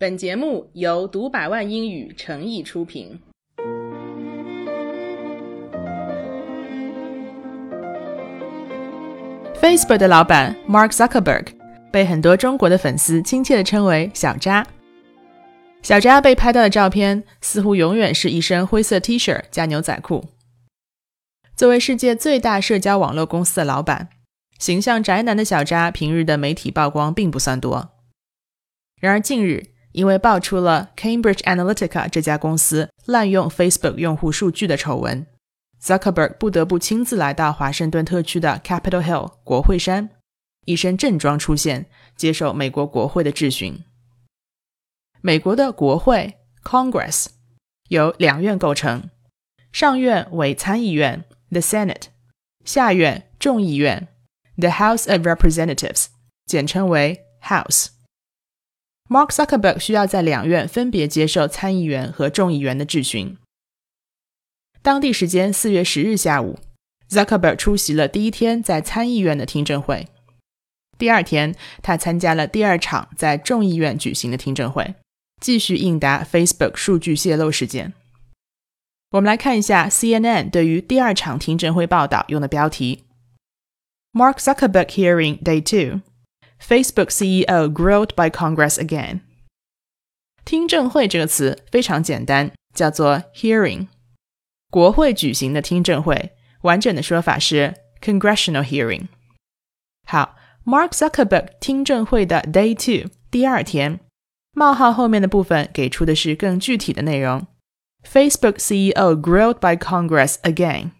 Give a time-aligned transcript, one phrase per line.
[0.00, 3.18] 本节目由读百万英语诚意出品。
[9.60, 11.48] Facebook 的老板 Mark Zuckerberg
[11.90, 14.64] 被很多中国的粉丝亲切地称为“小扎”。
[15.82, 20.28] 小扎被拍到的照片似乎永远是一身灰色 T 恤加牛仔裤。
[21.56, 24.10] 作为世界最大社交网络公司的老板，
[24.60, 27.90] 形象宅男的小扎平日的媒体曝光并不算多。
[29.00, 29.64] 然而近日，
[29.98, 35.26] 因为爆出了 Cambridge Analytica 这家公司滥用 Facebook 用户数据的丑闻
[35.82, 40.10] ，Zuckerberg 不得不亲自来到华盛顿特区的 Capitol Hill 国会山，
[40.66, 43.82] 一身正装出现，接受美国国会的质询。
[45.20, 47.26] 美国的国会 Congress
[47.88, 49.10] 由两院构成，
[49.72, 52.04] 上院为参议院 The Senate，
[52.64, 54.06] 下院众议院
[54.58, 56.06] The House of Representatives，
[56.46, 57.97] 简称为 House。
[59.08, 63.36] Mark Zuckerberg 需要在两院分别接受参议员和众议员的质询。
[64.82, 66.58] 当地时间四月十日下午
[67.08, 70.08] ，Zuckerberg 出席了第一天在参议院的听证会。
[70.98, 74.94] 第二天，他参加了第二场在众议院举行的听证会，
[75.40, 77.94] 继续应答 Facebook 数据泄露事件。
[79.12, 83.04] 我们来看一下 CNN 对于第二场听证会报道用的标题
[84.12, 86.02] ：Mark Zuckerberg Hearing Day Two。
[86.60, 89.20] Facebook CEO grilled by Congress again。
[90.44, 93.88] 听证会这个词非常简单，叫做 hearing。
[94.70, 99.08] 国会举行的听证会，完整的说法是 congressional hearing。
[100.06, 104.00] 好，Mark Zuckerberg 听证会的 day two 第二天，
[104.52, 107.46] 冒号后面的部分给出的是更具体的内容。
[108.02, 110.92] Facebook CEO grilled by Congress again。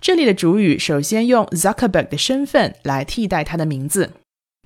[0.00, 4.14] 这里的主语首先用 Zuckerberg 的身份来替代他的名字。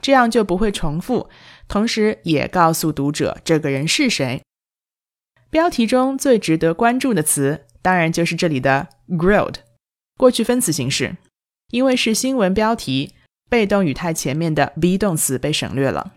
[0.00, 1.28] 这样就不会重复，
[1.68, 4.42] 同时也告诉读者这个人是谁。
[5.50, 9.56] 标题中最值得关注的词，当然就是这里的 grilled，
[10.18, 11.16] 过去分词形式，
[11.70, 13.14] 因为是新闻标题，
[13.48, 16.14] 被动语态前面的 be 动词被省略了。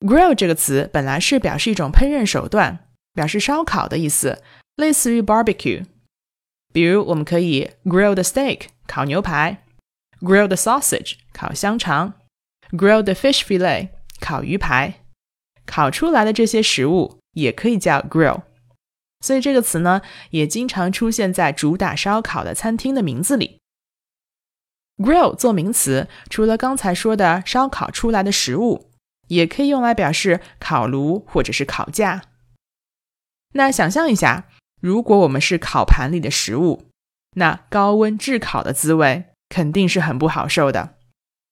[0.00, 4.42] grill 这个词本来是表示一种烹饪手段，表示烧烤的意思，
[4.76, 5.84] 类似于 barbecue。
[6.72, 9.64] 比如我们可以 grill the steak，烤牛排
[10.20, 12.14] ；grill the sausage，烤香肠。
[12.70, 13.90] Grill the fish fillet，
[14.20, 15.04] 烤鱼排，
[15.64, 18.42] 烤出来的这些食物也可以叫 grill，
[19.20, 23.58] 所以这个词呢也经常出现在主打烧烤的餐厅的名字里。
[24.96, 28.90] Grill 做名词，除了刚才说的烧烤出来的食物，
[29.28, 32.22] 也可以用来表示烤炉或者是烤架。
[33.52, 34.48] 那想象一下，
[34.80, 36.86] 如果我们是烤盘里的食物，
[37.36, 40.95] 那高温炙烤的滋味肯定是很不好受的。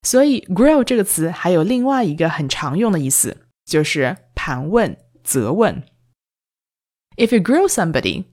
[0.04, 5.84] 所以，grill 这个词还有另外一个很常用的意思，就是盘问、责问。
[7.18, 8.26] If you grill somebody,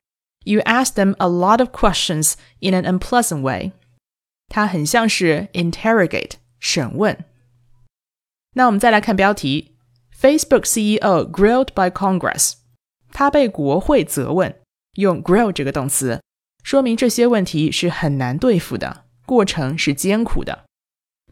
[0.45, 3.73] you ask them a lot of questions in an unpleasant way。
[4.49, 7.25] 它很像是 interrogate 审问。
[8.55, 9.77] 那我们再来看标题：
[10.17, 12.55] Facebook CEO grilled by Congress。
[13.13, 14.55] 他被国会责问，
[14.95, 16.23] 用 grill 这个动词，
[16.63, 20.65] 说明这些问题是很难对付的，过程是艰苦的。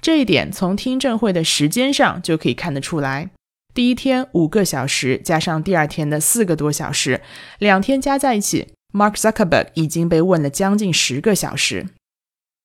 [0.01, 3.29] 这一点从听证会的时间上就可以看得出来。
[3.73, 7.21] 第一天五个小时，加上第二天的四个多小时，
[7.59, 11.87] 两天加在一起，Mark Zuckerberg 已经被问了将近十个小时。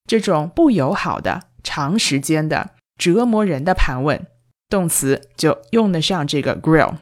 [0.07, 4.27] 这种不友好的、长时间的、折磨人的盘问，
[4.69, 6.97] 动词就用得上这个 grill。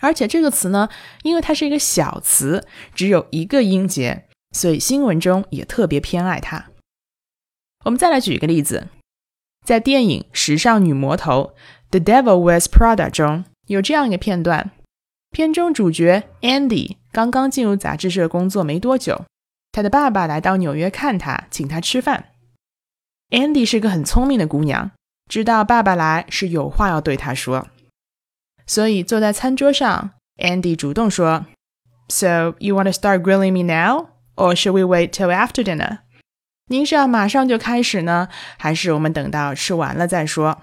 [0.00, 0.88] 而且这个词呢，
[1.22, 6.70] 因为它是一个小词，只有一个音节，所以新闻中也特别偏爱它。
[7.84, 8.88] 我们再来举一个例子。
[9.69, 11.53] 在电影《时尚女魔头》
[11.91, 14.71] The Devil Wears Prada 中有这样一个片段：
[15.31, 19.25] 片中主角 Andy 刚刚进入杂志社工作没多久，
[19.71, 22.25] 他的爸爸来到纽约看他，请他吃饭。
[23.31, 24.91] Andy 是个很聪明的姑娘，
[25.27, 27.67] 知道爸爸来是有话要对他说，
[28.67, 31.45] 所以坐在餐桌上，Andy 主动说：“
[32.07, 35.99] So you want to start grilling me now, or should we wait till after dinner？”
[36.70, 40.58] 您是要马上就开始呢，还是我们等到吃完了再说？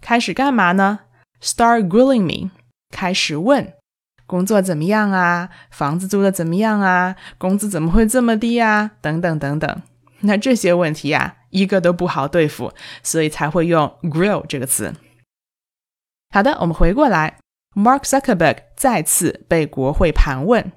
[0.00, 1.00] 开始干嘛呢
[1.42, 2.52] ？Start grilling me，
[2.92, 3.72] 开始问
[4.24, 5.50] 工作怎么样啊？
[5.68, 7.16] 房子租的怎么样啊？
[7.38, 8.92] 工资怎么会这么低啊？
[9.00, 9.82] 等等等等。
[10.20, 12.72] 那这些问题呀，一个都不好对付，
[13.02, 14.94] 所以才会用 grill 这个词。
[16.30, 17.38] 好的，我们回过来
[17.74, 20.70] ，Mark Zuckerberg 再次被国会盘问。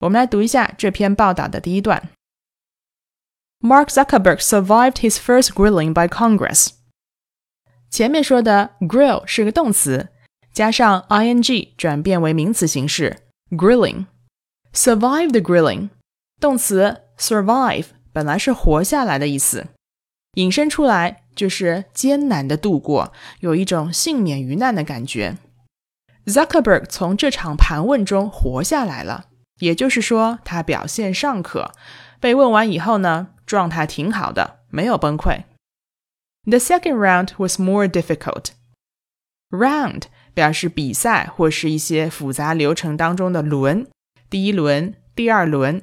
[0.00, 2.08] 我们来读一下这篇报道的第一段。
[3.62, 6.68] Mark Zuckerberg survived his first grilling by Congress。
[7.90, 10.08] 前面说的 grill 是个动词，
[10.54, 13.18] 加上 ing 转变为名词形式
[13.50, 14.06] grilling。
[14.72, 15.90] survive the grilling，
[16.40, 19.66] 动词 survive 本来是活下来的意思，
[20.36, 25.36] 引申出来就是艰难的度过，有一种幸免于难的感觉。
[26.24, 29.26] Zuckerberg 从这场盘问中活下来了，
[29.58, 31.72] 也就是说他表现尚可。
[32.20, 35.42] 被问完以后呢，状态挺好的，没有崩溃。
[36.44, 38.50] The second round was more difficult.
[39.50, 43.88] Round 表示比赛或是一些复杂流程当中的轮。
[44.30, 45.82] 第一轮、第二轮，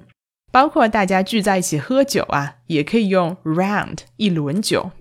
[0.49, 4.91] 包括大家聚在一起喝酒啊，也可以用 round 一轮酒。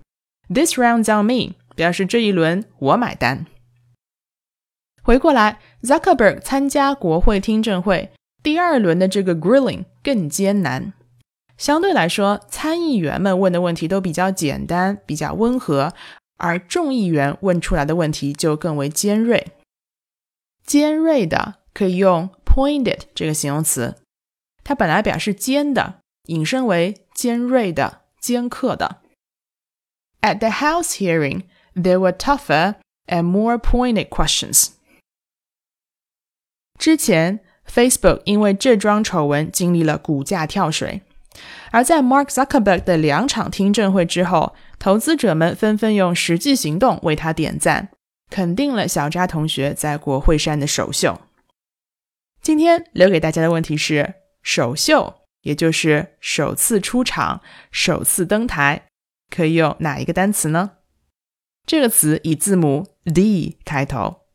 [0.49, 3.47] This round's on me 表示这一轮我买单。
[5.05, 8.11] 回过来，Zuckerberg 参加国会听证会
[8.43, 10.93] 第二轮的这个 grilling 更艰难。
[11.59, 15.95] 相对来说，参议员们问的问题都比较简单、比较温和，
[16.37, 19.53] 而众议员问出来的问题就更为尖锐。
[20.65, 22.31] 尖锐的可以用。
[22.57, 23.97] Pointed 这个形容词，
[24.65, 29.03] 它本来表示尖的，引申为尖锐的、尖刻的。
[30.23, 31.43] At the House hearing,
[31.75, 32.77] there were tougher
[33.09, 34.69] and more pointed questions.
[36.79, 41.03] 之前，Facebook 因为这桩丑闻经历了股价跳水，
[41.71, 47.91] 而在 Mark Zuckerberg 的两场听证会之后，投资者们纷纷用实际行动为他点赞，
[48.31, 51.21] 肯定了小扎同学在国会山的首秀。
[52.41, 57.41] 今天留给大家的问题是：首秀，也就是首次出场、
[57.71, 58.87] 首次登台，
[59.35, 60.73] 可以用哪一个单词呢？
[61.67, 64.26] 这个词以字母 D 开头。